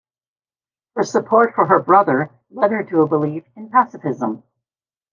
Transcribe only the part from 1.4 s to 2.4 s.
for her brother